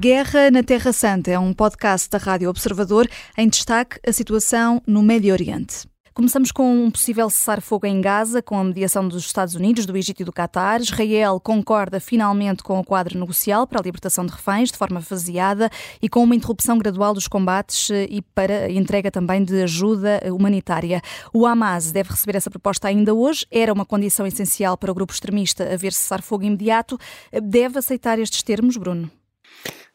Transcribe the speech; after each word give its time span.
Guerra 0.00 0.50
na 0.50 0.62
Terra 0.62 0.94
Santa 0.94 1.30
é 1.30 1.38
um 1.38 1.52
podcast 1.52 2.08
da 2.08 2.16
Rádio 2.16 2.48
Observador 2.48 3.06
em 3.36 3.46
destaque 3.46 4.00
a 4.08 4.10
situação 4.10 4.80
no 4.86 5.02
Médio 5.02 5.30
Oriente. 5.30 5.86
Começamos 6.14 6.50
com 6.50 6.86
um 6.86 6.90
possível 6.90 7.28
cessar-fogo 7.28 7.86
em 7.86 8.00
Gaza, 8.00 8.40
com 8.40 8.58
a 8.58 8.64
mediação 8.64 9.06
dos 9.06 9.26
Estados 9.26 9.54
Unidos, 9.54 9.84
do 9.84 9.94
Egito 9.94 10.22
e 10.22 10.24
do 10.24 10.32
Catar. 10.32 10.80
Israel 10.80 11.38
concorda 11.38 12.00
finalmente 12.00 12.62
com 12.62 12.80
o 12.80 12.84
quadro 12.84 13.18
negocial 13.18 13.66
para 13.66 13.78
a 13.78 13.82
libertação 13.82 14.24
de 14.24 14.32
reféns, 14.32 14.70
de 14.70 14.78
forma 14.78 15.02
faseada 15.02 15.68
e 16.00 16.08
com 16.08 16.24
uma 16.24 16.34
interrupção 16.34 16.78
gradual 16.78 17.12
dos 17.12 17.28
combates 17.28 17.90
eh, 17.90 18.06
e 18.08 18.22
para 18.22 18.72
entrega 18.72 19.10
também 19.10 19.44
de 19.44 19.64
ajuda 19.64 20.22
humanitária. 20.32 21.02
O 21.30 21.44
Hamas 21.44 21.92
deve 21.92 22.08
receber 22.08 22.38
essa 22.38 22.48
proposta 22.48 22.88
ainda 22.88 23.12
hoje. 23.12 23.44
Era 23.50 23.70
uma 23.70 23.84
condição 23.84 24.26
essencial 24.26 24.78
para 24.78 24.90
o 24.90 24.94
grupo 24.94 25.12
extremista 25.12 25.70
haver 25.70 25.92
cessar-fogo 25.92 26.42
imediato. 26.42 26.96
Deve 27.42 27.78
aceitar 27.78 28.18
estes 28.18 28.42
termos, 28.42 28.78
Bruno? 28.78 29.10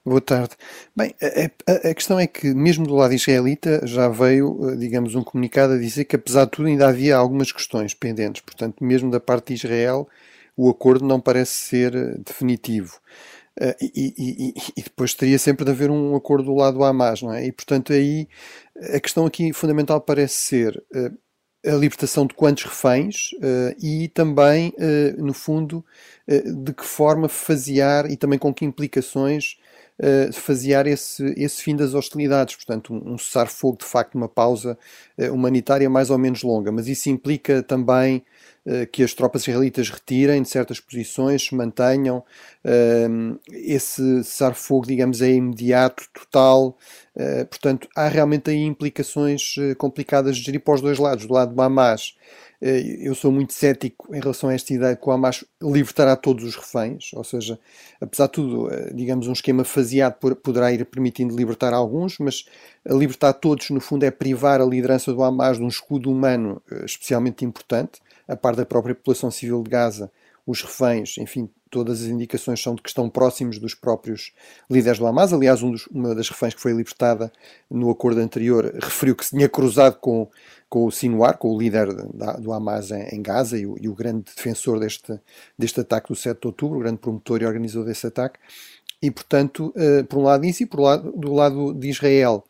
Boa 0.07 0.21
tarde. 0.21 0.55
Bem, 0.95 1.15
a, 1.19 1.71
a, 1.71 1.89
a, 1.89 1.93
questão 1.95 2.19
é 2.19 2.27
que, 2.27 2.53
mesmo 2.53 2.85
do 2.85 2.93
lado 2.93 3.15
israelita, 3.15 3.81
já 3.87 4.07
veio, 4.07 4.69
eh, 4.69 4.75
digamos, 4.75 5.15
um 5.15 5.23
comunicado 5.23 5.73
a 5.73 5.77
dizer 5.79 6.05
que, 6.05 6.15
apesar 6.15 6.45
de 6.45 6.51
tudo, 6.51 6.67
ainda 6.67 6.87
havia 6.87 7.17
algumas 7.17 7.51
questões 7.51 7.95
pendentes. 7.95 8.43
Portanto, 8.43 8.83
mesmo 8.83 9.09
da 9.09 9.19
parte 9.19 9.47
de 9.47 9.53
Israel, 9.55 10.07
o 10.55 10.69
acordo 10.69 11.03
não 11.03 11.19
parece 11.19 11.53
ser 11.53 11.95
eh, 11.95 12.17
definitivo. 12.23 12.99
Uh, 13.59 13.73
e, 13.81 14.13
e, 14.17 14.53
e, 14.77 14.83
depois 14.83 15.15
teria 15.15 15.39
sempre 15.39 15.65
de 15.65 15.71
haver 15.71 15.89
um 15.89 16.15
acordo 16.15 16.45
do 16.45 16.55
lado 16.55 16.77
do 16.77 16.83
Hamas, 16.83 17.23
não 17.23 17.33
é? 17.33 17.47
E, 17.47 17.51
portanto, 17.51 17.91
aí 17.91 18.27
a 18.93 18.99
questão 18.99 19.25
aqui 19.25 19.53
fundamental 19.53 19.99
parece 20.01 20.35
ser 20.35 20.83
uh, 20.93 21.17
a 21.65 21.75
libertação 21.75 22.27
de 22.27 22.35
quantos 22.35 22.63
reféns 22.63 23.31
uh, 23.33 23.75
e 23.83 24.07
também, 24.09 24.71
no 25.17 25.33
fundo, 25.33 25.83
de 26.27 26.73
que 26.73 26.85
forma 26.85 27.27
fasear 27.27 28.05
e 28.11 28.15
também 28.15 28.37
com 28.37 28.53
que 28.53 28.65
implicações 28.65 29.57
uh, 29.99 30.33
fasear 30.33 30.87
esse, 30.87 31.23
esse 31.37 31.61
fim 31.61 31.75
das 31.75 31.93
hostilidades. 31.93 32.55
Portanto, 32.55 32.93
um, 32.93 33.13
um 33.13 33.17
cessar-fogo, 33.17 33.77
de 33.79 33.85
facto, 33.85 34.15
uma 34.15 34.27
pausa 34.27 34.77
uh, 35.17 35.33
humanitária 35.33 35.89
mais 35.89 36.09
ou 36.09 36.17
menos 36.17 36.43
longa. 36.43 36.71
Mas 36.71 36.87
isso 36.87 37.09
implica 37.09 37.63
também 37.63 38.23
uh, 38.65 38.87
que 38.91 39.03
as 39.03 39.13
tropas 39.13 39.47
israelitas 39.47 39.89
retirem 39.89 40.41
de 40.41 40.49
certas 40.49 40.79
posições, 40.79 41.43
se 41.43 41.55
mantenham. 41.55 42.23
Uh, 42.63 43.39
esse 43.51 44.23
cessar-fogo, 44.23 44.87
digamos, 44.87 45.21
é 45.21 45.31
imediato, 45.31 46.03
total. 46.13 46.77
portanto, 47.49 47.87
há 47.95 48.07
realmente 48.07 48.49
aí 48.49 48.63
implicações 48.63 49.55
complicadas 49.77 50.37
de 50.37 50.43
gerir 50.43 50.59
para 50.59 50.75
os 50.75 50.81
dois 50.81 50.99
lados. 50.99 51.25
Do 51.25 51.33
lado 51.33 51.53
do 51.53 51.61
Hamas, 51.61 52.15
eh, 52.17 52.25
eu 52.61 53.13
sou 53.13 53.31
muito 53.31 53.53
cético 53.53 54.15
em 54.15 54.19
relação 54.19 54.49
a 54.49 54.53
esta 54.53 54.73
ideia 54.73 54.95
de 54.95 55.01
que 55.01 55.07
o 55.07 55.11
Hamas 55.11 55.43
libertará 55.61 56.15
todos 56.15 56.43
os 56.43 56.55
reféns, 56.55 57.11
ou 57.13 57.23
seja, 57.23 57.59
apesar 57.99 58.27
de 58.27 58.31
tudo, 58.31 58.71
eh, 58.71 58.91
digamos, 58.93 59.27
um 59.27 59.33
esquema 59.33 59.63
faseado 59.63 60.15
poderá 60.35 60.71
ir 60.71 60.85
permitindo 60.85 61.35
libertar 61.35 61.73
alguns, 61.73 62.17
mas 62.19 62.45
libertar 62.85 63.33
todos, 63.33 63.69
no 63.69 63.81
fundo, 63.81 64.03
é 64.03 64.11
privar 64.11 64.61
a 64.61 64.65
liderança 64.65 65.13
do 65.13 65.23
Hamas 65.23 65.57
de 65.57 65.63
um 65.63 65.67
escudo 65.67 66.09
humano 66.11 66.61
eh, 66.71 66.85
especialmente 66.85 67.43
importante, 67.43 67.99
a 68.27 68.35
par 68.35 68.55
da 68.55 68.65
própria 68.65 68.95
população 68.95 69.29
civil 69.29 69.61
de 69.61 69.69
Gaza, 69.69 70.11
os 70.45 70.61
reféns, 70.61 71.17
enfim, 71.17 71.49
todas 71.71 72.03
as 72.03 72.07
indicações 72.07 72.61
são 72.61 72.75
de 72.75 72.81
que 72.81 72.89
estão 72.89 73.09
próximos 73.09 73.57
dos 73.57 73.73
próprios 73.73 74.31
líderes 74.69 74.99
do 74.99 75.07
Hamas. 75.07 75.33
Aliás, 75.33 75.63
um 75.63 75.71
dos, 75.71 75.87
uma 75.87 76.13
das 76.13 76.29
reféns 76.29 76.53
que 76.53 76.61
foi 76.61 76.71
libertada 76.71 77.33
no 77.69 77.89
acordo 77.89 78.21
anterior 78.21 78.71
referiu 78.75 79.15
que 79.15 79.25
se 79.25 79.31
tinha 79.31 79.49
cruzado 79.49 79.97
com, 79.97 80.29
com 80.69 80.85
o 80.85 80.91
Sinwar, 80.91 81.37
com 81.37 81.49
o 81.49 81.59
líder 81.59 81.93
da, 82.13 82.33
do 82.33 82.53
Hamas 82.53 82.91
em, 82.91 83.15
em 83.15 83.21
Gaza 83.21 83.57
e 83.57 83.65
o, 83.65 83.75
e 83.81 83.89
o, 83.89 83.95
grande 83.95 84.25
defensor 84.35 84.79
deste, 84.79 85.19
deste 85.57 85.79
ataque 85.79 86.09
do 86.09 86.15
7 86.15 86.39
de 86.39 86.47
outubro, 86.47 86.77
o 86.77 86.81
grande 86.81 86.99
promotor 86.99 87.41
e 87.41 87.45
organizador 87.45 87.87
desse 87.87 88.05
ataque. 88.05 88.39
E, 89.01 89.09
portanto, 89.09 89.73
uh, 89.75 90.05
por 90.05 90.19
um 90.19 90.23
lado 90.23 90.45
isso, 90.45 90.63
e 90.63 90.65
por 90.65 90.79
lado, 90.79 91.11
do 91.11 91.33
lado 91.33 91.73
de 91.73 91.89
Israel, 91.89 92.43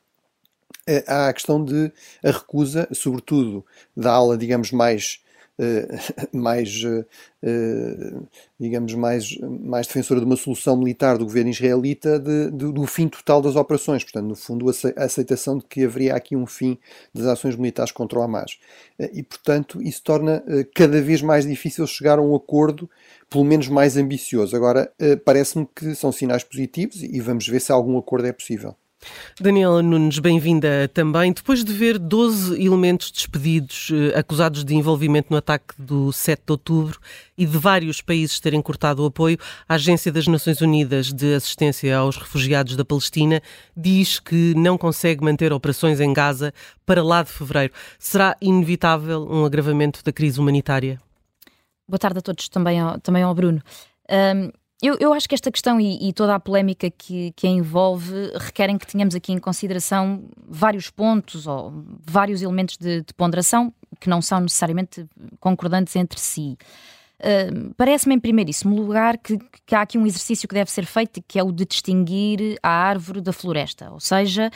uh, 0.88 1.03
há 1.07 1.29
a 1.29 1.34
questão 1.34 1.63
de 1.63 1.91
a 2.23 2.31
recusa, 2.31 2.88
sobretudo 2.94 3.66
da 3.95 4.11
ala, 4.11 4.38
digamos, 4.38 4.72
mais 4.72 5.19
eh, 5.19 5.25
mais, 6.33 6.81
eh, 7.43 8.13
digamos, 8.59 8.93
mais, 8.93 9.38
mais 9.39 9.88
defensora 9.88 10.19
de 10.19 10.25
uma 10.25 10.35
solução 10.35 10.77
militar 10.77 11.17
do 11.17 11.25
governo 11.25 11.49
israelita 11.49 12.19
de, 12.19 12.51
de, 12.51 12.71
do 12.71 12.85
fim 12.85 13.07
total 13.07 13.41
das 13.41 13.55
operações. 13.55 14.03
Portanto, 14.03 14.27
no 14.27 14.35
fundo, 14.35 14.66
a 14.69 15.03
aceitação 15.03 15.57
de 15.57 15.66
que 15.66 15.85
haveria 15.85 16.16
aqui 16.16 16.35
um 16.35 16.45
fim 16.45 16.77
das 17.13 17.25
ações 17.25 17.55
militares 17.55 17.91
contra 17.91 18.19
o 18.19 18.21
Hamas. 18.21 18.57
Eh, 18.99 19.11
e, 19.13 19.23
portanto, 19.23 19.81
isso 19.81 20.03
torna 20.03 20.43
cada 20.73 21.01
vez 21.01 21.21
mais 21.21 21.45
difícil 21.45 21.85
chegar 21.87 22.19
a 22.19 22.22
um 22.22 22.35
acordo, 22.35 22.89
pelo 23.29 23.43
menos 23.45 23.67
mais 23.67 23.97
ambicioso. 23.97 24.55
Agora, 24.55 24.91
parece-me 25.23 25.67
que 25.75 25.95
são 25.95 26.11
sinais 26.11 26.43
positivos 26.43 27.01
e 27.01 27.19
vamos 27.19 27.47
ver 27.47 27.59
se 27.59 27.72
algum 27.72 27.97
acordo 27.97 28.27
é 28.27 28.33
possível. 28.33 28.75
Daniela 29.39 29.81
Nunes, 29.81 30.19
bem-vinda 30.19 30.89
também. 30.93 31.33
Depois 31.33 31.63
de 31.63 31.73
ver 31.73 31.97
12 31.99 32.61
elementos 32.63 33.11
despedidos 33.11 33.91
eh, 33.91 34.17
acusados 34.17 34.63
de 34.63 34.75
envolvimento 34.75 35.27
no 35.31 35.38
ataque 35.38 35.73
do 35.77 36.11
7 36.11 36.43
de 36.45 36.51
outubro 36.51 36.99
e 37.38 37.45
de 37.45 37.57
vários 37.57 38.01
países 38.01 38.39
terem 38.39 38.61
cortado 38.61 39.03
o 39.03 39.07
apoio, 39.07 39.38
a 39.67 39.75
Agência 39.75 40.11
das 40.11 40.27
Nações 40.27 40.61
Unidas 40.61 41.11
de 41.11 41.35
Assistência 41.35 41.97
aos 41.97 42.17
Refugiados 42.17 42.75
da 42.75 42.85
Palestina 42.85 43.41
diz 43.75 44.19
que 44.19 44.53
não 44.55 44.77
consegue 44.77 45.23
manter 45.23 45.51
operações 45.51 45.99
em 45.99 46.13
Gaza 46.13 46.53
para 46.85 47.03
lá 47.03 47.23
de 47.23 47.31
fevereiro. 47.31 47.73
Será 47.99 48.35
inevitável 48.41 49.27
um 49.29 49.45
agravamento 49.45 50.03
da 50.03 50.11
crise 50.11 50.39
humanitária? 50.39 50.99
Boa 51.87 51.99
tarde 51.99 52.19
a 52.19 52.22
todos, 52.22 52.49
também 52.49 52.79
ao, 52.79 52.99
também 52.99 53.22
ao 53.22 53.35
Bruno. 53.35 53.61
Um, 54.09 54.51
eu, 54.81 54.97
eu, 55.00 55.13
acho 55.13 55.28
que 55.28 55.36
esta 55.36 55.52
questão 55.52 55.80
e, 55.80 56.09
e, 56.09 56.13
toda 56.13 56.36
a 56.36 56.40
polémica 56.40 56.90
que, 56.90 57.31
que 57.36 57.47
a 57.47 57.50
envolve 57.50 58.31
requerem 58.36 58.78
que 58.78 58.86
tenhamos 58.86 59.16
aqui 59.16 59.31
em 59.31 59.38
consideração 59.38 60.25
vários 60.47 60.90
pontos 60.90 61.47
ou 61.47 61.72
vários 62.06 62.41
elementos 62.41 62.78
de, 62.78 63.02
de 63.02 63.14
ponderação 63.14 63.74
que 64.00 64.09
não 64.09 64.22
são 64.22 64.41
necessariamente 64.41 65.06
concordantes 65.40 65.96
entre 65.96 66.19
si. 66.19 66.58
Uh, 67.19 67.74
Parece-me, 67.78 68.16
em 68.16 68.19
primeiríssimo 68.19 68.75
lugar, 68.75 69.18
que, 69.18 69.40
que, 69.66 69.74
há 69.74 69.81
aqui 69.81 69.97
um 69.97 70.06
exercício 70.06 70.47
que 70.47 70.53
deve 70.53 70.69
ser 70.69 70.85
feito, 70.85 71.24
que 71.25 71.40
é 71.40 71.44
o 71.44 71.52
de 71.52 71.66
distinguir 71.66 72.58
a 72.62 72.69
árvore 72.69 73.22
da 73.22 73.31
floresta, 73.31 73.90
ou 73.91 74.02
seja, 74.02 74.52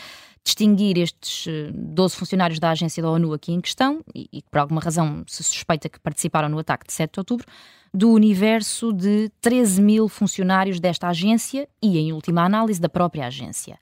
distinguir 0.49 0.97
estes 0.97 1.47
12 1.73 2.15
funcionários 2.15 2.59
da 2.59 2.71
agência 2.71 3.01
da 3.03 3.09
ONU 3.09 3.33
aqui 3.33 3.51
em 3.51 3.61
questão, 3.61 4.01
e, 4.15 4.27
e 4.33 4.41
por 4.43 4.59
alguma 4.59 4.81
razão 4.81 5.23
se 5.27 5.43
suspeita 5.43 5.87
que 5.87 5.99
participaram 5.99 6.49
no 6.49 6.57
ataque 6.57 6.87
de 6.87 6.93
7 6.93 7.13
de 7.13 7.19
outubro, 7.19 7.45
do 7.93 8.11
universo 8.11 8.91
de 8.93 9.31
13 9.41 9.81
mil 9.81 10.07
funcionários 10.07 10.79
desta 10.79 11.07
agência 11.07 11.67
e, 11.81 11.97
em 11.97 12.13
última 12.13 12.43
análise, 12.43 12.79
da 12.79 12.89
própria 12.89 13.27
agência. 13.27 13.79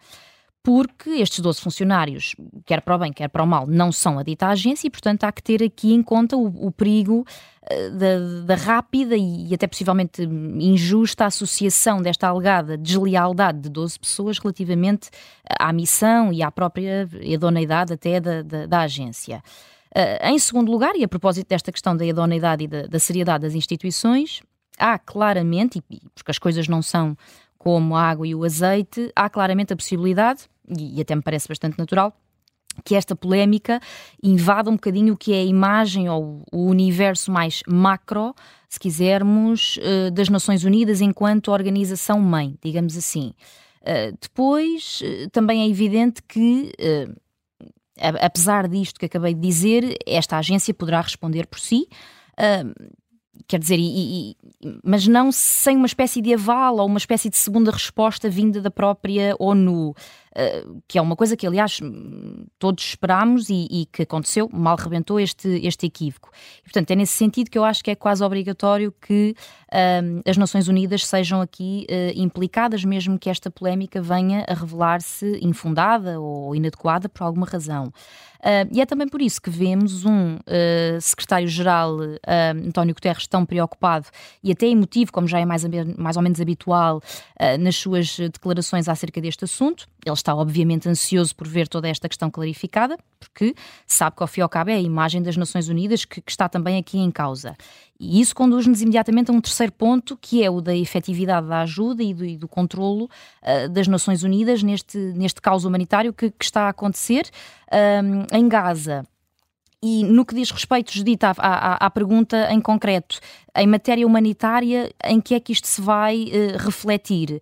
Porque 0.67 1.11
estes 1.11 1.39
12 1.39 1.61
funcionários, 1.61 2.35
quer 2.65 2.81
para 2.81 2.93
o 2.93 2.99
bem, 2.99 3.13
quer 3.13 3.29
para 3.29 3.41
o 3.41 3.47
mal, 3.47 3.65
não 3.65 3.89
são 3.89 4.19
a 4.19 4.23
dita 4.23 4.47
agência 4.47 4.85
e, 4.85 4.89
portanto, 4.89 5.23
há 5.23 5.31
que 5.31 5.41
ter 5.41 5.63
aqui 5.63 5.93
em 5.93 6.03
conta 6.03 6.35
o, 6.35 6.67
o 6.67 6.69
perigo 6.73 7.21
uh, 7.21 7.91
da, 7.91 8.53
da, 8.53 8.55
rápida 8.61 9.15
e, 9.15 9.53
até 9.53 9.65
possivelmente 9.65 10.23
injusta 10.23 11.25
associação 11.25 12.01
desta 12.01 12.27
alegada 12.27 12.77
deslealdade 12.77 13.61
de 13.61 13.69
12 13.69 13.97
pessoas 13.97 14.39
relativamente 14.39 15.09
à 15.57 15.71
missão 15.71 16.33
e 16.33 16.43
à 16.43 16.51
própria 16.51 17.07
idoneidade 17.21 17.93
até 17.93 18.19
da, 18.19 18.41
da, 18.41 18.65
da 18.65 18.81
agência. 18.81 19.41
Uh, 19.95 20.27
em 20.27 20.37
segundo 20.37 20.69
lugar, 20.69 20.97
e 20.97 21.03
a 21.05 21.07
propósito 21.07 21.47
desta 21.47 21.71
questão 21.71 21.95
da 21.95 22.05
idoneidade 22.05 22.65
e 22.65 22.67
da, 22.67 22.87
da 22.87 22.99
seriedade 22.99 23.43
das 23.43 23.55
instituições, 23.55 24.41
há 24.77 24.99
claramente, 24.99 25.81
porque 26.13 26.29
as 26.29 26.37
coisas 26.37 26.67
não 26.67 26.81
são 26.81 27.15
como 27.57 27.95
a 27.95 28.01
água 28.01 28.27
e 28.27 28.35
o 28.35 28.43
azeite, 28.43 29.11
há 29.15 29.29
claramente 29.29 29.73
a 29.73 29.75
possibilidade, 29.75 30.47
e, 30.67 30.97
e 30.97 31.01
até 31.01 31.15
me 31.15 31.21
parece 31.21 31.47
bastante 31.47 31.77
natural, 31.77 32.15
que 32.83 32.95
esta 32.95 33.15
polémica 33.15 33.79
invada 34.21 34.69
um 34.69 34.73
bocadinho 34.73 35.13
o 35.13 35.17
que 35.17 35.33
é 35.33 35.41
a 35.41 35.45
imagem 35.45 36.09
ou 36.09 36.43
o 36.51 36.65
universo 36.65 37.31
mais 37.31 37.61
macro, 37.67 38.35
se 38.69 38.79
quisermos, 38.79 39.77
uh, 39.77 40.11
das 40.11 40.29
Nações 40.29 40.63
Unidas 40.63 41.01
enquanto 41.01 41.51
organização-mãe, 41.51 42.55
digamos 42.63 42.95
assim. 42.95 43.33
Uh, 43.81 44.15
depois, 44.21 45.01
uh, 45.01 45.29
também 45.31 45.63
é 45.63 45.67
evidente 45.67 46.21
que 46.21 46.71
apesar 48.21 48.67
disto 48.67 48.99
que 48.99 49.05
acabei 49.05 49.33
de 49.33 49.41
dizer, 49.41 49.97
esta 50.05 50.37
agência 50.37 50.73
poderá 50.73 51.01
responder 51.01 51.47
por 51.47 51.59
si. 51.59 51.87
Uh, 52.33 52.93
quer 53.47 53.59
dizer, 53.59 53.77
e, 53.79 54.31
e, 54.31 54.37
mas 54.83 55.07
não 55.07 55.31
sem 55.31 55.77
uma 55.77 55.85
espécie 55.85 56.21
de 56.21 56.33
aval 56.33 56.77
ou 56.77 56.85
uma 56.85 56.97
espécie 56.97 57.29
de 57.29 57.37
segunda 57.37 57.71
resposta 57.71 58.29
vinda 58.29 58.61
da 58.61 58.71
própria 58.71 59.35
ONU. 59.39 59.93
Uh, 60.37 60.81
que 60.87 60.97
é 60.97 61.01
uma 61.01 61.15
coisa 61.15 61.35
que, 61.35 61.47
aliás, 61.47 61.79
todos 62.59 62.83
esperámos 62.83 63.49
e, 63.49 63.67
e, 63.69 63.85
que 63.87 64.03
aconteceu, 64.03 64.49
mal 64.53 64.75
rebentou 64.77 65.19
este, 65.19 65.47
este 65.65 65.85
equívoco. 65.87 66.29
E, 66.59 66.63
portanto, 66.63 66.91
é 66.91 66.95
nesse 66.95 67.13
sentido 67.13 67.49
que 67.49 67.57
eu 67.57 67.63
acho 67.63 67.83
que 67.83 67.91
é 67.91 67.95
quase 67.95 68.23
obrigatório 68.23 68.93
que 69.01 69.35
uh, 69.67 70.29
as 70.29 70.37
Nações 70.37 70.67
Unidas 70.67 71.05
sejam 71.05 71.41
aqui 71.41 71.87
uh, 71.89 72.19
implicadas, 72.19 72.83
mesmo 72.85 73.17
que 73.17 73.29
esta 73.29 73.49
polémica 73.49 74.01
venha 74.01 74.45
a 74.47 74.53
revelar-se 74.53 75.39
infundada 75.41 76.19
ou 76.19 76.55
inadequada 76.55 77.09
por 77.09 77.23
alguma 77.23 77.45
razão. 77.45 77.91
Uh, 78.37 78.69
e 78.71 78.81
é 78.81 78.85
também 78.85 79.07
por 79.07 79.21
isso 79.21 79.41
que 79.41 79.49
vemos 79.49 80.05
um 80.05 80.35
uh, 80.35 81.01
secretário-geral, 81.01 81.97
uh, 81.97 82.67
António 82.67 82.93
Guterres, 82.93 83.27
tão 83.27 83.45
preocupado 83.45 84.07
e 84.43 84.51
até 84.51 84.67
emotivo, 84.67 85.11
como 85.11 85.27
já 85.27 85.39
é 85.39 85.45
mais, 85.45 85.63
mais 85.97 86.17
ou 86.17 86.23
menos 86.23 86.39
habitual, 86.39 87.01
nas 87.59 87.75
suas 87.75 88.17
declarações 88.17 88.87
acerca 88.87 89.19
deste 89.21 89.43
assunto. 89.43 89.87
Ele 90.05 90.13
está, 90.27 90.35
obviamente, 90.35 90.89
ansioso 90.89 91.33
por 91.33 91.47
ver 91.47 91.69
toda 91.69 91.87
esta 91.87 92.09
questão 92.09 92.29
clarificada, 92.29 92.97
porque 93.17 93.55
sabe 93.85 94.17
que, 94.17 94.23
ao 94.23 94.27
fim 94.27 94.41
e 94.41 94.43
ao 94.43 94.49
cabo, 94.49 94.69
é 94.69 94.73
a 94.75 94.81
imagem 94.81 95.21
das 95.21 95.37
Nações 95.37 95.69
Unidas 95.69 96.03
que, 96.03 96.21
que 96.21 96.31
está 96.31 96.49
também 96.49 96.77
aqui 96.77 96.97
em 96.97 97.09
causa. 97.09 97.55
E 97.97 98.19
isso 98.19 98.35
conduz-nos 98.35 98.81
imediatamente 98.81 99.31
a 99.31 99.33
um 99.33 99.39
terceiro 99.39 99.71
ponto, 99.71 100.17
que 100.17 100.43
é 100.43 100.49
o 100.49 100.59
da 100.59 100.75
efetividade 100.75 101.47
da 101.47 101.61
ajuda 101.61 102.03
e 102.03 102.13
do, 102.13 102.25
e 102.25 102.37
do 102.37 102.47
controlo 102.47 103.05
uh, 103.05 103.69
das 103.69 103.87
Nações 103.87 104.21
Unidas 104.23 104.61
neste, 104.61 104.97
neste 104.97 105.41
caos 105.41 105.63
humanitário 105.63 106.11
que, 106.11 106.29
que 106.29 106.43
está 106.43 106.63
a 106.63 106.69
acontecer 106.69 107.29
um, 108.03 108.37
em 108.37 108.47
Gaza. 108.49 109.05
E 109.81 110.03
no 110.03 110.25
que 110.25 110.35
diz 110.35 110.51
respeito, 110.51 110.91
Judith, 110.91 111.23
à, 111.23 111.31
à, 111.37 111.85
à, 111.85 111.89
pergunta 111.89 112.51
em 112.51 112.59
concreto, 112.59 113.19
em 113.55 113.67
matéria 113.67 114.05
humanitária, 114.05 114.91
em 115.05 115.21
que 115.21 115.35
é 115.35 115.39
que 115.39 115.53
isto 115.53 115.67
se 115.67 115.79
vai 115.79 116.23
uh, 116.23 116.57
refletir? 116.57 117.39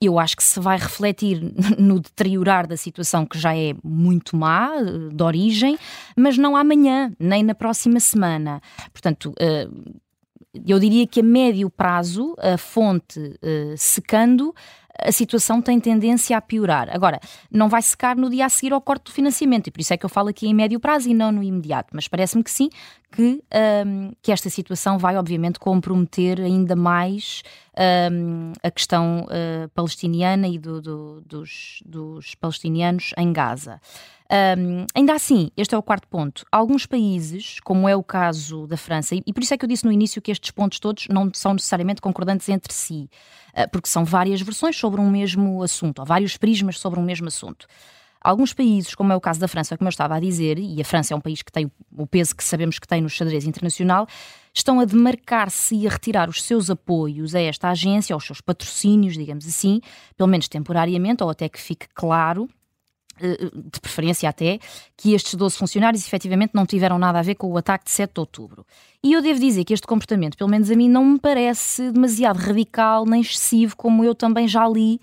Eu 0.00 0.18
acho 0.18 0.36
que 0.36 0.44
se 0.44 0.60
vai 0.60 0.78
refletir 0.78 1.40
no 1.78 1.98
deteriorar 2.00 2.66
da 2.66 2.76
situação 2.76 3.24
que 3.24 3.38
já 3.38 3.56
é 3.56 3.74
muito 3.82 4.36
má, 4.36 4.70
eh, 4.76 5.14
de 5.14 5.22
origem, 5.22 5.78
mas 6.16 6.36
não 6.36 6.56
amanhã, 6.56 7.12
nem 7.18 7.42
na 7.42 7.54
próxima 7.54 7.98
semana. 8.00 8.60
Portanto, 8.92 9.34
eh, 9.38 9.68
eu 10.66 10.78
diria 10.78 11.06
que 11.06 11.20
a 11.20 11.22
médio 11.22 11.68
prazo, 11.68 12.34
a 12.38 12.56
fonte 12.56 13.38
secando, 13.76 14.54
a 14.98 15.12
situação 15.12 15.60
tem 15.60 15.78
tendência 15.78 16.36
a 16.36 16.40
piorar. 16.40 16.88
Agora, 16.94 17.20
não 17.50 17.68
vai 17.68 17.82
secar 17.82 18.16
no 18.16 18.30
dia 18.30 18.46
a 18.46 18.48
seguir 18.48 18.72
ao 18.72 18.80
corte 18.80 19.04
do 19.04 19.12
financiamento, 19.12 19.66
e 19.66 19.70
por 19.70 19.80
isso 19.80 19.92
é 19.92 19.96
que 19.96 20.04
eu 20.04 20.10
falo 20.10 20.28
aqui 20.28 20.46
em 20.46 20.54
médio 20.54 20.80
prazo 20.80 21.08
e 21.08 21.14
não 21.14 21.30
no 21.30 21.42
imediato, 21.42 21.90
mas 21.92 22.08
parece-me 22.08 22.42
que 22.42 22.50
sim, 22.50 22.70
que, 23.16 23.42
um, 23.86 24.12
que 24.20 24.30
esta 24.30 24.50
situação 24.50 24.98
vai 24.98 25.16
obviamente 25.16 25.58
comprometer 25.58 26.38
ainda 26.38 26.76
mais 26.76 27.42
um, 28.12 28.52
a 28.62 28.70
questão 28.70 29.24
uh, 29.24 29.68
palestiniana 29.70 30.46
e 30.46 30.58
do, 30.58 30.82
do, 30.82 31.22
dos, 31.22 31.82
dos 31.86 32.34
palestinianos 32.34 33.14
em 33.16 33.32
Gaza. 33.32 33.80
Um, 34.58 34.84
ainda 34.94 35.14
assim, 35.14 35.50
este 35.56 35.74
é 35.74 35.78
o 35.78 35.82
quarto 35.82 36.06
ponto. 36.08 36.44
Alguns 36.52 36.84
países, 36.84 37.58
como 37.60 37.88
é 37.88 37.96
o 37.96 38.02
caso 38.02 38.66
da 38.66 38.76
França, 38.76 39.14
e, 39.14 39.22
e, 39.26 39.32
por 39.32 39.42
isso 39.42 39.54
é 39.54 39.56
que 39.56 39.64
eu 39.64 39.68
disse 39.68 39.86
no 39.86 39.92
início 39.92 40.20
que 40.20 40.30
estes 40.30 40.50
pontos 40.50 40.78
todos 40.78 41.06
não 41.08 41.30
são 41.32 41.54
necessariamente 41.54 42.02
concordantes 42.02 42.46
entre 42.50 42.74
si, 42.74 43.08
uh, 43.54 43.70
porque 43.70 43.88
são 43.88 44.04
várias 44.04 44.42
versões 44.42 44.76
sobre 44.76 45.00
um 45.00 45.08
mesmo 45.08 45.62
assunto, 45.62 46.00
ou 46.00 46.04
vários 46.04 46.36
prismas 46.36 46.78
sobre 46.78 47.00
um 47.00 47.02
mesmo 47.02 47.28
assunto. 47.28 47.66
Alguns 48.26 48.52
países, 48.52 48.92
como 48.92 49.12
é 49.12 49.16
o 49.16 49.20
caso 49.20 49.38
da 49.38 49.46
França, 49.46 49.78
como 49.78 49.86
eu 49.86 49.90
estava 49.90 50.16
a 50.16 50.18
dizer, 50.18 50.58
e 50.58 50.80
a 50.80 50.84
França 50.84 51.14
é 51.14 51.16
um 51.16 51.20
país 51.20 51.42
que 51.42 51.52
tem 51.52 51.70
o 51.96 52.08
peso 52.08 52.34
que 52.34 52.42
sabemos 52.42 52.76
que 52.76 52.88
tem 52.88 53.00
no 53.00 53.08
xadrez 53.08 53.44
internacional, 53.46 54.04
estão 54.52 54.80
a 54.80 54.84
demarcar-se 54.84 55.76
e 55.76 55.86
a 55.86 55.90
retirar 55.90 56.28
os 56.28 56.42
seus 56.42 56.68
apoios 56.68 57.36
a 57.36 57.40
esta 57.40 57.68
agência, 57.68 58.14
aos 58.14 58.26
seus 58.26 58.40
patrocínios, 58.40 59.14
digamos 59.14 59.46
assim, 59.46 59.80
pelo 60.16 60.28
menos 60.28 60.48
temporariamente, 60.48 61.22
ou 61.22 61.30
até 61.30 61.48
que 61.48 61.60
fique 61.60 61.86
claro 61.94 62.48
eh, 63.20 63.48
de 63.54 63.80
preferência 63.80 64.28
até, 64.28 64.58
que 64.96 65.14
estes 65.14 65.36
12 65.36 65.56
funcionários 65.56 66.04
efetivamente 66.04 66.50
não 66.52 66.66
tiveram 66.66 66.98
nada 66.98 67.20
a 67.20 67.22
ver 67.22 67.36
com 67.36 67.46
o 67.46 67.56
ataque 67.56 67.84
de 67.84 67.92
7 67.92 68.12
de 68.12 68.18
outubro. 68.18 68.66
E 69.04 69.12
eu 69.12 69.22
devo 69.22 69.38
dizer 69.38 69.64
que 69.64 69.72
este 69.72 69.86
comportamento, 69.86 70.36
pelo 70.36 70.50
menos 70.50 70.68
a 70.68 70.74
mim, 70.74 70.88
não 70.88 71.04
me 71.04 71.20
parece 71.20 71.92
demasiado 71.92 72.38
radical 72.38 73.06
nem 73.06 73.20
excessivo, 73.20 73.76
como 73.76 74.02
eu 74.02 74.16
também 74.16 74.48
já 74.48 74.68
li 74.68 75.00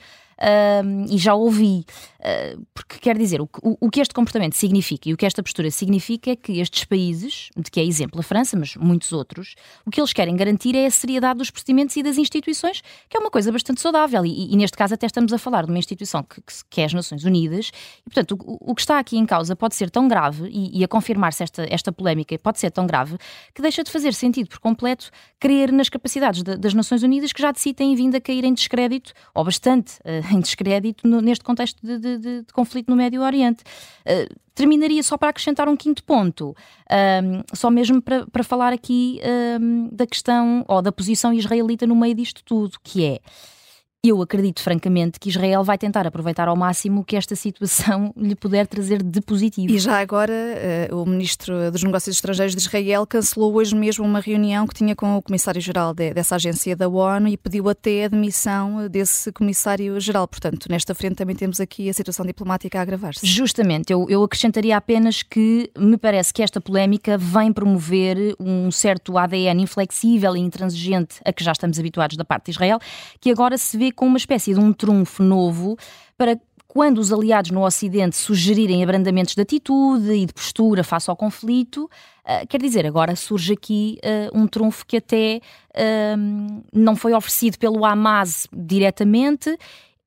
e 1.09 1.17
já 1.17 1.33
ouvi. 1.33 1.85
Uh, 2.23 2.65
porque 2.73 2.99
quer 2.99 3.17
dizer, 3.17 3.41
o, 3.41 3.49
o, 3.61 3.89
que 3.89 3.99
este 3.99 4.13
comportamento 4.13 4.53
significa 4.53 5.09
e 5.09 5.13
o 5.13 5.17
que 5.17 5.25
esta 5.25 5.43
postura 5.43 5.69
significa 5.69 6.31
é 6.31 6.35
que 6.37 6.59
estes 6.59 6.85
países, 6.85 7.49
de 7.57 7.69
que 7.69 7.81
é 7.81 7.83
exemplo 7.83 8.17
a 8.21 8.23
França, 8.23 8.57
mas 8.57 8.77
muitos 8.77 9.11
outros, 9.11 9.55
o 9.85 9.91
que 9.91 9.99
eles 9.99 10.13
querem 10.13 10.33
garantir 10.33 10.73
é 10.73 10.85
a 10.85 10.91
seriedade 10.91 11.39
dos 11.39 11.51
procedimentos 11.51 11.97
e 11.97 12.01
das 12.01 12.17
instituições, 12.17 12.81
que 13.09 13.17
é 13.17 13.19
uma 13.19 13.29
coisa 13.29 13.51
bastante 13.51 13.81
saudável. 13.81 14.25
E, 14.25 14.53
e 14.53 14.55
neste 14.55 14.77
caso, 14.77 14.93
até 14.93 15.05
estamos 15.05 15.33
a 15.33 15.37
falar 15.37 15.65
de 15.65 15.71
uma 15.71 15.77
instituição 15.77 16.23
que, 16.23 16.41
que 16.69 16.79
é 16.79 16.85
as 16.85 16.93
Nações 16.93 17.25
Unidas. 17.25 17.71
E, 18.05 18.09
portanto, 18.09 18.37
o, 18.41 18.71
o, 18.71 18.73
que 18.73 18.81
está 18.81 18.99
aqui 18.99 19.17
em 19.17 19.25
causa 19.25 19.53
pode 19.53 19.75
ser 19.75 19.89
tão 19.89 20.07
grave, 20.07 20.47
e, 20.49 20.79
e 20.79 20.83
a 20.83 20.87
confirmar-se 20.87 21.43
esta, 21.43 21.67
esta 21.69 21.91
polémica 21.91 22.39
pode 22.39 22.57
ser 22.57 22.71
tão 22.71 22.87
grave, 22.87 23.17
que 23.53 23.61
deixa 23.61 23.83
de 23.83 23.91
fazer 23.91 24.13
sentido 24.13 24.47
por 24.47 24.59
completo 24.59 25.11
crer 25.41 25.73
nas 25.73 25.89
capacidades 25.89 26.41
de, 26.41 26.55
das 26.55 26.73
Nações 26.73 27.03
Unidas, 27.03 27.33
que 27.33 27.41
já 27.41 27.51
de 27.51 27.59
si 27.59 27.73
têm 27.73 27.93
vindo 27.95 28.15
a 28.15 28.21
cair 28.21 28.45
em 28.45 28.53
descrédito, 28.53 29.11
ou 29.35 29.43
bastante 29.43 29.95
uh, 29.99 30.22
em 30.31 30.39
descrédito 30.39 31.07
no, 31.07 31.21
neste 31.21 31.43
contexto 31.43 31.79
de, 31.85 31.97
de, 31.97 32.17
de, 32.17 32.41
de, 32.41 32.53
conflito 32.53 32.89
no 32.89 32.95
Médio 32.95 33.21
Oriente. 33.21 33.63
Uh, 34.05 34.33
terminaria 34.55 35.01
só 35.01 35.17
para 35.17 35.29
acrescentar 35.29 35.67
um 35.67 35.75
quinto 35.75 36.03
ponto, 36.03 36.55
um, 36.89 37.55
só 37.55 37.69
mesmo 37.69 38.01
para, 38.01 38.27
para 38.27 38.43
falar 38.43 38.71
aqui 38.71 39.19
um, 39.59 39.89
da 39.91 40.05
questão 40.05 40.63
ou 40.67 40.81
da 40.81 40.91
posição 40.91 41.33
israelita 41.33 41.87
no 41.87 41.95
meio 41.95 42.13
disto 42.13 42.43
tudo, 42.43 42.77
que 42.83 43.03
é 43.03 43.19
eu 44.05 44.21
acredito 44.21 44.61
francamente 44.61 45.17
que 45.17 45.29
Israel 45.29 45.63
vai 45.63 45.77
tentar 45.77 46.05
aproveitar 46.05 46.49
ao 46.49 46.57
máximo 46.57 46.99
o 46.99 47.03
que 47.05 47.15
esta 47.15 47.37
situação 47.37 48.13
lhe 48.17 48.35
puder 48.35 48.67
trazer 48.67 49.01
de 49.01 49.21
positivo. 49.21 49.71
E 49.71 49.79
já 49.79 49.97
agora, 49.97 50.33
uh, 50.91 51.01
o 51.01 51.05
ministro 51.05 51.71
dos 51.71 51.81
Negócios 51.81 52.17
Estrangeiros 52.17 52.53
de 52.53 52.59
Israel 52.59 53.07
cancelou 53.07 53.53
hoje 53.53 53.73
mesmo 53.73 54.03
uma 54.03 54.19
reunião 54.19 54.67
que 54.67 54.73
tinha 54.73 54.93
com 54.93 55.15
o 55.15 55.21
comissário-geral 55.21 55.93
de, 55.93 56.13
dessa 56.13 56.35
agência 56.35 56.75
da 56.75 56.89
ONU 56.89 57.29
e 57.29 57.37
pediu 57.37 57.69
até 57.69 58.03
a 58.03 58.07
demissão 58.09 58.89
desse 58.89 59.31
comissário-geral. 59.31 60.27
Portanto, 60.27 60.67
nesta 60.69 60.93
frente 60.93 61.15
também 61.15 61.35
temos 61.37 61.61
aqui 61.61 61.89
a 61.89 61.93
situação 61.93 62.25
diplomática 62.25 62.79
a 62.79 62.81
agravar-se. 62.81 63.25
Justamente, 63.25 63.93
eu, 63.93 64.05
eu 64.09 64.21
acrescentaria 64.21 64.75
apenas 64.75 65.23
que 65.23 65.71
me 65.79 65.95
parece 65.95 66.33
que 66.33 66.43
esta 66.43 66.59
polémica 66.59 67.17
vem 67.17 67.53
promover 67.53 68.35
um 68.37 68.69
certo 68.69 69.17
ADN 69.17 69.61
inflexível 69.61 70.35
e 70.35 70.41
intransigente 70.41 71.21
a 71.23 71.31
que 71.31 71.41
já 71.41 71.53
estamos 71.53 71.79
habituados 71.79 72.17
da 72.17 72.25
parte 72.25 72.47
de 72.47 72.51
Israel, 72.51 72.79
que 73.21 73.31
agora 73.31 73.57
se 73.57 73.77
vê 73.77 73.92
com 73.93 74.05
uma 74.07 74.17
espécie 74.17 74.53
de 74.53 74.59
um 74.59 74.73
trunfo 74.73 75.23
novo 75.23 75.77
para 76.17 76.37
quando 76.73 76.97
os 76.97 77.13
aliados 77.13 77.51
no 77.51 77.63
Ocidente 77.63 78.15
sugerirem 78.15 78.83
abrandamentos 78.83 79.35
de 79.35 79.41
atitude 79.41 80.11
e 80.11 80.25
de 80.25 80.33
postura 80.33 80.83
face 80.83 81.07
ao 81.07 81.15
conflito, 81.15 81.83
uh, 81.83 82.47
quer 82.47 82.59
dizer, 82.59 82.83
agora 82.87 83.15
surge 83.15 83.53
aqui 83.53 83.99
uh, 84.03 84.35
um 84.35 84.47
trunfo 84.47 84.83
que 84.83 84.97
até 84.97 85.39
uh, 85.69 86.63
não 86.73 86.95
foi 86.95 87.13
oferecido 87.13 87.59
pelo 87.59 87.85
Hamas 87.85 88.47
diretamente, 88.51 89.55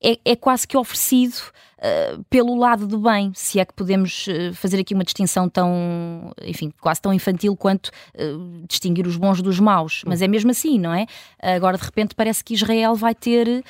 é, 0.02 0.19
é 0.25 0.37
quase 0.37 0.66
que 0.66 0.76
oferecido 0.76 1.52
Uh, 1.76 2.25
pelo 2.31 2.56
lado 2.56 2.87
do 2.87 2.98
bem, 2.98 3.32
se 3.34 3.60
é 3.60 3.64
que 3.64 3.75
podemos 3.75 4.26
uh, 4.28 4.54
fazer 4.54 4.81
aqui 4.81 4.94
uma 4.94 5.04
distinção 5.04 5.46
tão, 5.46 6.32
enfim, 6.43 6.72
quase 6.81 7.03
tão 7.03 7.12
infantil 7.12 7.55
quanto 7.55 7.88
uh, 8.15 8.67
distinguir 8.67 9.06
os 9.06 9.19
bons 9.19 9.43
dos 9.43 9.60
maus. 9.60 10.03
Mas 10.06 10.22
é 10.22 10.26
mesmo 10.26 10.50
assim, 10.50 10.79
não 10.79 10.94
é? 10.94 11.06
Agora, 11.38 11.76
de 11.76 11.84
repente, 11.84 12.15
parece 12.15 12.43
que 12.43 12.55
Israel 12.55 12.94
vai 12.94 13.15
ter 13.15 13.62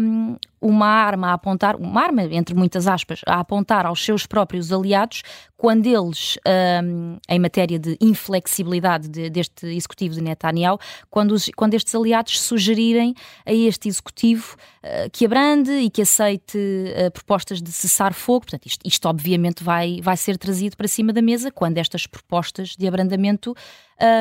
um, 0.00 0.36
uma 0.60 0.86
arma 0.86 1.28
a 1.28 1.32
apontar, 1.34 1.76
uma 1.76 2.00
arma, 2.02 2.22
entre 2.24 2.54
muitas 2.54 2.86
aspas, 2.86 3.20
a 3.26 3.40
apontar 3.40 3.86
aos 3.86 4.04
seus 4.04 4.26
próprios 4.26 4.72
aliados, 4.72 5.22
quando 5.56 5.86
eles, 5.86 6.38
um, 6.84 7.18
em 7.28 7.38
matéria 7.38 7.78
de 7.78 7.96
inflexibilidade 8.00 9.08
de, 9.08 9.30
deste 9.30 9.66
executivo 9.66 10.14
de 10.14 10.22
Netanyahu, 10.22 10.78
quando, 11.10 11.32
os, 11.32 11.50
quando 11.56 11.74
estes 11.74 11.94
aliados 11.94 12.40
sugerirem 12.40 13.14
a 13.44 13.52
este 13.52 13.88
executivo 13.88 14.56
uh, 14.82 15.10
que 15.10 15.24
abrande 15.24 15.70
e 15.72 15.90
que 15.90 16.02
aceite 16.02 16.58
uh, 16.58 17.10
propostas 17.10 17.62
de 17.62 17.72
cessar 17.72 18.12
fogo. 18.12 18.40
Portanto, 18.40 18.66
isto, 18.66 18.80
isto, 18.84 19.08
obviamente 19.08 19.62
vai, 19.62 20.00
vai 20.02 20.16
ser 20.16 20.36
trazido 20.36 20.76
para 20.76 20.88
cima 20.88 21.12
da 21.12 21.22
mesa 21.22 21.50
quando 21.50 21.78
estas 21.78 22.06
propostas 22.06 22.76
de 22.76 22.86
abrandamento 22.86 23.54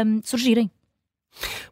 um, 0.05 0.21
surgirem. 0.23 0.69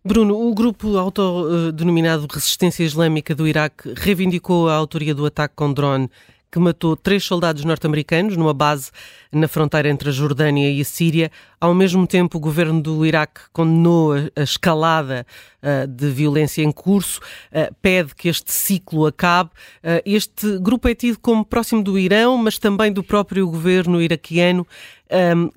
Bruno, 0.03 0.35
o 0.35 0.53
grupo 0.53 0.97
autodenominado 0.97 2.27
Resistência 2.29 2.83
Islâmica 2.83 3.33
do 3.33 3.47
Iraque 3.47 3.93
reivindicou 3.95 4.67
a 4.67 4.75
autoria 4.75 5.15
do 5.15 5.25
ataque 5.25 5.55
com 5.55 5.71
drone 5.71 6.09
que 6.53 6.59
matou 6.59 6.95
três 6.95 7.23
soldados 7.23 7.65
norte-americanos 7.65 8.37
numa 8.37 8.53
base 8.53 8.91
na 9.31 9.47
fronteira 9.47 9.89
entre 9.89 10.09
a 10.09 10.11
Jordânia 10.11 10.69
e 10.69 10.79
a 10.79 10.85
Síria. 10.85 11.31
Ao 11.59 11.73
mesmo 11.73 12.05
tempo, 12.05 12.37
o 12.37 12.39
governo 12.39 12.79
do 12.79 13.03
Iraque 13.03 13.41
condenou 13.51 14.13
a, 14.13 14.43
escalada 14.43 15.25
uh, 15.63 15.87
de 15.87 16.11
violência 16.11 16.61
em 16.61 16.71
curso, 16.71 17.19
uh, 17.51 17.73
pede 17.81 18.13
que 18.13 18.29
este 18.29 18.51
ciclo 18.51 19.07
acabe. 19.07 19.49
Uh, 19.83 19.99
este 20.05 20.59
grupo 20.59 20.87
é 20.87 20.93
tido 20.93 21.17
como 21.17 21.43
próximo 21.43 21.83
do 21.83 21.97
Irão, 21.97 22.37
mas 22.37 22.59
também 22.59 22.93
do 22.93 23.03
próprio 23.03 23.47
governo 23.47 23.99
iraquiano. 23.99 24.67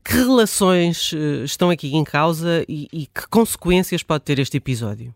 Que 0.04 0.12
relações 0.12 1.14
estão 1.44 1.70
aqui 1.70 1.96
em 1.96 2.04
causa 2.04 2.62
e 2.68 3.08
que 3.14 3.26
consequências 3.30 4.02
pode 4.02 4.22
ter 4.24 4.38
este 4.38 4.58
episódio? 4.58 5.14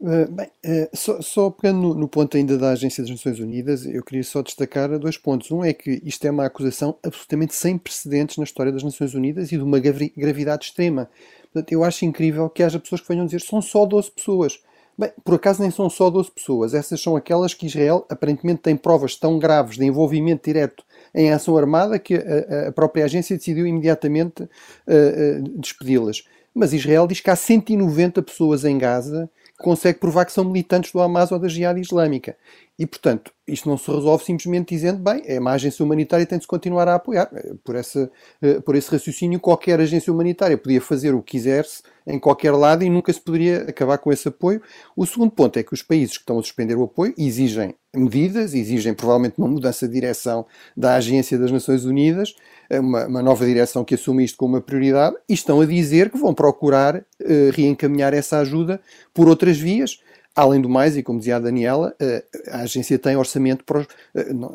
Uh, 0.00 0.30
bem, 0.30 0.46
uh, 0.64 0.96
só, 0.96 1.20
só, 1.20 1.50
pegando 1.50 1.80
no, 1.80 1.94
no, 1.94 2.08
ponto 2.08 2.34
ainda 2.34 2.56
da 2.56 2.70
Agência 2.70 3.02
das 3.02 3.10
Nações 3.10 3.38
Unidas, 3.38 3.84
eu 3.84 4.02
queria 4.02 4.24
só 4.24 4.40
destacar 4.40 4.98
dois 4.98 5.18
pontos. 5.18 5.50
Um 5.50 5.62
é 5.62 5.74
que 5.74 6.00
isto 6.02 6.24
é 6.26 6.30
uma 6.30 6.46
acusação 6.46 6.96
absolutamente 7.02 7.54
sem 7.54 7.76
precedentes 7.76 8.38
na 8.38 8.44
história 8.44 8.72
das 8.72 8.82
Nações 8.82 9.12
Unidas 9.12 9.52
e 9.52 9.58
de 9.58 9.62
uma 9.62 9.78
gravidade 9.78 10.64
extrema. 10.64 11.10
Portanto, 11.52 11.72
eu 11.72 11.84
acho 11.84 12.06
incrível 12.06 12.48
que 12.48 12.62
haja 12.62 12.78
pessoas 12.78 13.02
que 13.02 13.08
venham 13.08 13.26
dizer 13.26 13.42
são 13.42 13.60
só 13.60 13.84
12 13.84 14.10
pessoas. 14.12 14.58
Bem, 14.96 15.12
por 15.22 15.34
acaso 15.34 15.60
nem 15.60 15.70
são 15.70 15.90
só 15.90 16.08
12 16.08 16.30
pessoas. 16.30 16.72
Essas 16.72 17.00
são 17.02 17.14
aquelas 17.14 17.52
que 17.52 17.66
Israel 17.66 18.06
aparentemente 18.08 18.62
tem 18.62 18.76
provas 18.76 19.16
tão 19.16 19.38
graves 19.38 19.76
de 19.76 19.84
envolvimento 19.84 20.44
direto 20.44 20.82
em 21.14 21.30
ação 21.30 21.58
armada 21.58 21.98
que 21.98 22.14
a, 22.14 22.68
a 22.68 22.72
própria 22.72 23.04
agência 23.04 23.36
decidiu 23.36 23.66
imediatamente 23.66 24.44
uh, 24.44 25.58
despedi-las. 25.58 26.24
Mas 26.54 26.72
Israel 26.72 27.06
diz 27.06 27.20
que 27.20 27.30
há 27.30 27.36
190 27.36 28.22
pessoas 28.22 28.64
em 28.64 28.76
Gaza 28.78 29.30
consegue 29.60 29.98
provar 29.98 30.24
que 30.24 30.32
são 30.32 30.44
militantes 30.44 30.92
do 30.92 31.00
Hamas 31.00 31.30
ou 31.30 31.38
da 31.38 31.48
Jihad 31.48 31.78
Islâmica. 31.80 32.36
E, 32.80 32.86
portanto, 32.86 33.30
isto 33.46 33.68
não 33.68 33.76
se 33.76 33.90
resolve 33.90 34.24
simplesmente 34.24 34.74
dizendo, 34.74 35.00
bem, 35.00 35.22
é 35.26 35.38
uma 35.38 35.52
agência 35.52 35.84
humanitária 35.84 36.24
tem 36.24 36.38
de 36.38 36.44
se 36.44 36.48
continuar 36.48 36.88
a 36.88 36.94
apoiar. 36.94 37.28
Eh, 37.34 37.52
por, 37.62 37.76
essa, 37.76 38.10
eh, 38.40 38.58
por 38.60 38.74
esse 38.74 38.90
raciocínio, 38.90 39.38
qualquer 39.38 39.78
agência 39.78 40.10
humanitária 40.10 40.56
podia 40.56 40.80
fazer 40.80 41.14
o 41.14 41.20
que 41.20 41.32
quisesse 41.32 41.82
em 42.06 42.18
qualquer 42.18 42.52
lado 42.52 42.82
e 42.82 42.88
nunca 42.88 43.12
se 43.12 43.20
poderia 43.20 43.64
acabar 43.68 43.98
com 43.98 44.10
esse 44.10 44.26
apoio. 44.28 44.62
O 44.96 45.04
segundo 45.04 45.30
ponto 45.30 45.58
é 45.58 45.62
que 45.62 45.74
os 45.74 45.82
países 45.82 46.16
que 46.16 46.22
estão 46.22 46.38
a 46.38 46.42
suspender 46.42 46.74
o 46.74 46.84
apoio 46.84 47.12
exigem 47.18 47.74
medidas, 47.94 48.54
exigem 48.54 48.94
provavelmente 48.94 49.34
uma 49.36 49.48
mudança 49.48 49.86
de 49.86 49.92
direção 49.92 50.46
da 50.74 50.94
Agência 50.94 51.38
das 51.38 51.52
Nações 51.52 51.84
Unidas, 51.84 52.34
eh, 52.70 52.80
uma, 52.80 53.06
uma 53.06 53.22
nova 53.22 53.44
direção 53.44 53.84
que 53.84 53.94
assume 53.94 54.24
isto 54.24 54.38
como 54.38 54.54
uma 54.54 54.62
prioridade, 54.62 55.16
e 55.28 55.34
estão 55.34 55.60
a 55.60 55.66
dizer 55.66 56.08
que 56.08 56.16
vão 56.16 56.32
procurar 56.32 57.04
reencaminhar 57.52 58.14
essa 58.14 58.38
ajuda 58.38 58.80
por 59.12 59.28
outras 59.28 59.58
vias. 59.58 60.00
Além 60.34 60.60
do 60.60 60.68
mais, 60.68 60.96
e 60.96 61.02
como 61.02 61.18
dizia 61.18 61.36
a 61.36 61.40
Daniela, 61.40 61.94
eh, 62.00 62.24
a 62.48 62.60
agência 62.60 62.98
tem 62.98 63.16
orçamento 63.16 63.64
para. 63.64 63.86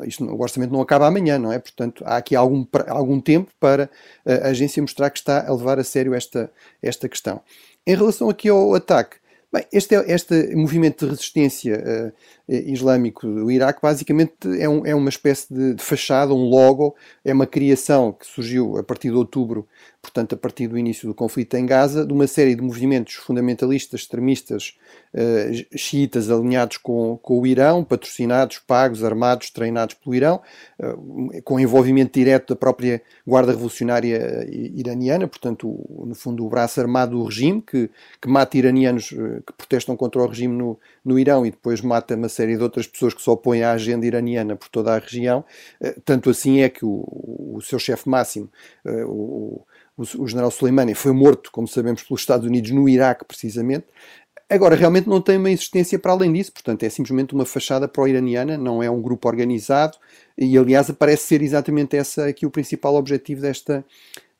Isto, 0.06 0.24
o 0.24 0.40
orçamento 0.40 0.72
não 0.72 0.80
acaba 0.80 1.06
amanhã, 1.06 1.38
não 1.38 1.52
é? 1.52 1.58
Portanto, 1.58 2.02
há 2.06 2.16
aqui 2.16 2.34
algum, 2.34 2.66
algum 2.88 3.20
tempo 3.20 3.50
para 3.60 3.90
a 4.24 4.48
agência 4.48 4.80
mostrar 4.80 5.10
que 5.10 5.18
está 5.18 5.46
a 5.46 5.52
levar 5.54 5.78
a 5.78 5.84
sério 5.84 6.14
esta, 6.14 6.50
esta 6.82 7.08
questão. 7.08 7.42
Em 7.86 7.94
relação 7.94 8.30
aqui 8.30 8.48
ao 8.48 8.74
ataque, 8.74 9.16
Bem, 9.52 9.64
este, 9.72 9.94
é, 9.94 10.12
este 10.12 10.54
movimento 10.56 11.04
de 11.04 11.12
resistência 11.12 12.12
uh, 12.48 12.52
islâmico 12.52 13.26
do 13.26 13.50
Iraque 13.50 13.80
basicamente 13.80 14.34
é, 14.58 14.68
um, 14.68 14.84
é 14.84 14.94
uma 14.94 15.08
espécie 15.08 15.54
de, 15.54 15.74
de, 15.74 15.82
fachada, 15.82 16.34
um 16.34 16.48
logo, 16.48 16.96
é 17.24 17.32
uma 17.32 17.46
criação 17.46 18.12
que 18.12 18.26
surgiu 18.26 18.76
a 18.76 18.82
partir 18.82 19.08
de 19.08 19.14
outubro, 19.14 19.66
portanto 20.06 20.34
a 20.36 20.38
partir 20.38 20.68
do 20.68 20.78
início 20.78 21.08
do 21.08 21.14
conflito 21.14 21.54
em 21.54 21.66
Gaza, 21.66 22.06
de 22.06 22.12
uma 22.12 22.28
série 22.28 22.54
de 22.54 22.62
movimentos 22.62 23.14
fundamentalistas, 23.14 24.02
extremistas, 24.02 24.78
uh, 25.12 25.76
xiitas 25.76 26.30
alinhados 26.30 26.76
com, 26.76 27.18
com 27.20 27.40
o 27.40 27.46
Irão, 27.46 27.82
patrocinados, 27.82 28.60
pagos, 28.60 29.02
armados, 29.02 29.50
treinados 29.50 29.96
pelo 29.96 30.14
Irão, 30.14 30.40
uh, 30.78 31.42
com 31.42 31.58
envolvimento 31.58 32.16
direto 32.16 32.54
da 32.54 32.56
própria 32.56 33.02
Guarda 33.26 33.50
Revolucionária 33.50 34.46
Iraniana, 34.48 35.26
portanto, 35.26 35.68
o, 35.68 36.06
no 36.06 36.14
fundo, 36.14 36.46
o 36.46 36.48
braço 36.48 36.80
armado 36.80 37.18
do 37.18 37.24
regime, 37.24 37.60
que, 37.60 37.90
que 38.22 38.28
mata 38.28 38.56
iranianos 38.56 39.08
que 39.08 39.52
protestam 39.56 39.96
contra 39.96 40.22
o 40.22 40.26
regime 40.26 40.54
no, 40.56 40.78
no 41.04 41.18
Irão 41.18 41.44
e 41.44 41.50
depois 41.50 41.80
mata 41.80 42.14
uma 42.14 42.28
série 42.28 42.56
de 42.56 42.62
outras 42.62 42.86
pessoas 42.86 43.12
que 43.12 43.22
se 43.22 43.28
opõem 43.28 43.64
à 43.64 43.72
agenda 43.72 44.06
iraniana 44.06 44.54
por 44.54 44.68
toda 44.68 44.94
a 44.94 44.98
região. 44.98 45.44
Eh, 45.80 45.96
tanto 46.04 46.30
assim 46.30 46.60
é 46.60 46.68
que 46.68 46.84
o, 46.84 47.04
o 47.54 47.60
seu 47.62 47.78
chefe 47.78 48.08
máximo, 48.08 48.48
eh, 48.84 49.04
o, 49.04 49.60
o, 49.96 50.02
o 50.02 50.28
general 50.28 50.50
Soleimani, 50.50 50.94
foi 50.94 51.12
morto, 51.12 51.50
como 51.50 51.66
sabemos, 51.66 52.02
pelos 52.02 52.20
Estados 52.20 52.46
Unidos 52.46 52.70
no 52.70 52.88
Iraque, 52.88 53.24
precisamente. 53.24 53.86
Agora, 54.48 54.76
realmente 54.76 55.08
não 55.08 55.20
tem 55.20 55.38
uma 55.38 55.50
existência 55.50 55.98
para 55.98 56.12
além 56.12 56.32
disso, 56.32 56.52
portanto, 56.52 56.84
é 56.84 56.88
simplesmente 56.88 57.34
uma 57.34 57.44
fachada 57.44 57.88
pró-iraniana, 57.88 58.56
não 58.56 58.80
é 58.80 58.88
um 58.88 59.02
grupo 59.02 59.26
organizado, 59.26 59.98
e 60.38 60.56
aliás, 60.56 60.88
parece 60.92 61.24
ser 61.24 61.42
exatamente 61.42 61.96
essa 61.96 62.26
aqui 62.26 62.46
o 62.46 62.50
principal 62.50 62.94
objetivo 62.94 63.40
desta, 63.40 63.84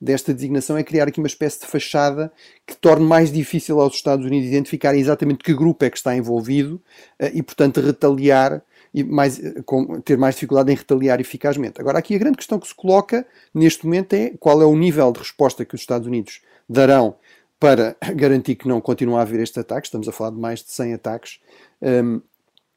desta 0.00 0.32
designação 0.32 0.78
é 0.78 0.84
criar 0.84 1.08
aqui 1.08 1.18
uma 1.18 1.26
espécie 1.26 1.60
de 1.60 1.66
fachada 1.66 2.32
que 2.64 2.76
torne 2.76 3.04
mais 3.04 3.32
difícil 3.32 3.80
aos 3.80 3.94
Estados 3.94 4.24
Unidos 4.24 4.46
identificar 4.48 4.94
exatamente 4.94 5.42
que 5.42 5.52
grupo 5.52 5.84
é 5.84 5.90
que 5.90 5.96
está 5.96 6.16
envolvido 6.16 6.80
eh, 7.18 7.32
e, 7.34 7.42
portanto, 7.42 7.80
retaliar 7.80 8.62
e 8.96 9.04
mais, 9.04 9.38
eh, 9.38 9.62
ter 10.02 10.16
mais 10.16 10.36
dificuldade 10.36 10.72
em 10.72 10.74
retaliar 10.74 11.20
eficazmente. 11.20 11.78
Agora, 11.78 11.98
aqui 11.98 12.14
a 12.14 12.18
grande 12.18 12.38
questão 12.38 12.58
que 12.58 12.66
se 12.66 12.74
coloca 12.74 13.26
neste 13.52 13.84
momento 13.84 14.14
é 14.14 14.32
qual 14.40 14.62
é 14.62 14.64
o 14.64 14.74
nível 14.74 15.12
de 15.12 15.18
resposta 15.18 15.66
que 15.66 15.74
os 15.74 15.82
Estados 15.82 16.08
Unidos 16.08 16.40
darão 16.66 17.14
para 17.60 17.94
garantir 18.16 18.54
que 18.54 18.66
não 18.66 18.80
continue 18.80 19.16
a 19.16 19.20
haver 19.20 19.40
este 19.40 19.60
ataque. 19.60 19.86
Estamos 19.86 20.08
a 20.08 20.12
falar 20.12 20.30
de 20.30 20.38
mais 20.38 20.64
de 20.64 20.70
100 20.72 20.94
ataques. 20.94 21.40
Um, 21.82 22.22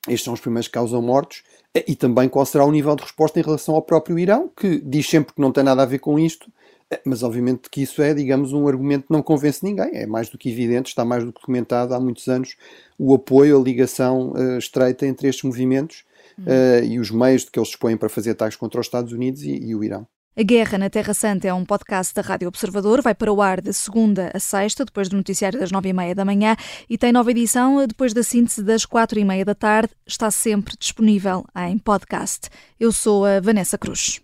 estes 0.10 0.24
são 0.26 0.34
os 0.34 0.42
primeiros 0.42 0.68
que 0.68 0.74
causam 0.74 1.02
mortos. 1.02 1.42
Eh, 1.74 1.86
e 1.88 1.96
também 1.96 2.28
qual 2.28 2.46
será 2.46 2.66
o 2.66 2.72
nível 2.72 2.98
de 2.98 3.04
resposta 3.04 3.40
em 3.40 3.44
relação 3.44 3.76
ao 3.76 3.82
próprio 3.82 4.20
Irão, 4.20 4.52
que 4.54 4.82
diz 4.82 5.10
sempre 5.10 5.34
que 5.34 5.40
não 5.40 5.54
tem 5.54 5.64
nada 5.64 5.84
a 5.84 5.86
ver 5.86 6.00
com 6.00 6.20
isto, 6.20 6.52
é, 6.92 7.00
mas 7.06 7.24
obviamente 7.24 7.70
que 7.70 7.82
isso 7.82 8.02
é, 8.02 8.14
digamos, 8.14 8.52
um 8.52 8.68
argumento 8.68 9.08
que 9.08 9.14
não 9.14 9.22
convence 9.22 9.64
ninguém. 9.64 9.92
É 9.94 10.06
mais 10.06 10.28
do 10.28 10.38
que 10.38 10.52
evidente, 10.52 10.90
está 10.90 11.06
mais 11.06 11.24
do 11.24 11.32
que 11.32 11.40
documentado 11.40 11.94
há 11.94 12.00
muitos 12.00 12.28
anos 12.28 12.58
o 12.98 13.14
apoio, 13.14 13.58
a 13.58 13.64
ligação 13.64 14.32
uh, 14.32 14.58
estreita 14.58 15.06
entre 15.06 15.30
estes 15.30 15.46
movimentos 15.46 16.09
uh, 16.46 16.84
e 16.84 17.00
os 17.00 17.12
meios 17.12 17.44
de 17.44 17.52
que 17.52 17.60
eles 17.60 17.70
dispõem 17.70 17.98
para 17.98 18.10
fazer 18.10 18.32
ataques 18.32 18.58
contra 18.58 18.80
os 18.80 18.88
Estados 18.88 19.14
Unidos 19.14 19.42
e, 19.44 19.52
e 19.52 19.76
o 19.76 19.84
Irão. 19.84 20.08
A 20.40 20.44
Guerra 20.44 20.78
na 20.78 20.90
Terra 20.90 21.14
Santa 21.14 21.50
é 21.50 21.54
um 21.54 21.66
podcast 21.66 22.14
da 22.14 22.22
Rádio 22.22 22.48
Observador. 22.48 23.02
Vai 23.02 23.14
para 23.14 23.34
o 23.34 23.42
ar 23.42 23.60
de 23.60 23.74
segunda 23.74 24.32
a 24.34 24.40
sexta, 24.40 24.86
depois 24.86 25.10
do 25.10 25.18
noticiário 25.18 25.60
das 25.60 25.70
nove 25.70 25.90
e 25.90 25.94
meia 25.94 26.16
da 26.16 26.24
manhã, 26.24 26.56
e 26.90 26.98
tem 26.98 27.12
nova 27.12 27.30
edição 27.30 27.86
depois 27.86 28.14
da 28.14 28.24
síntese 28.24 28.64
das 28.64 28.86
quatro 28.86 29.20
e 29.20 29.26
meia 29.26 29.44
da 29.44 29.54
tarde. 29.54 29.92
Está 30.08 30.32
sempre 30.32 30.76
disponível 30.80 31.44
em 31.68 31.78
podcast. 31.78 32.48
Eu 32.80 32.94
sou 32.94 33.26
a 33.26 33.42
Vanessa 33.42 33.78
Cruz. 33.78 34.22